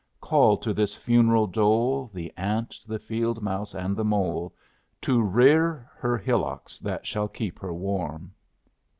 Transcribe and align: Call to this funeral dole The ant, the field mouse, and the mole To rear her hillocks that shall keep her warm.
Call 0.19 0.57
to 0.57 0.73
this 0.73 0.95
funeral 0.95 1.45
dole 1.45 2.09
The 2.11 2.33
ant, 2.35 2.79
the 2.87 2.97
field 2.97 3.43
mouse, 3.43 3.75
and 3.75 3.95
the 3.95 4.03
mole 4.03 4.51
To 5.01 5.21
rear 5.21 5.91
her 5.97 6.17
hillocks 6.17 6.79
that 6.79 7.05
shall 7.05 7.27
keep 7.27 7.59
her 7.59 7.71
warm. 7.71 8.33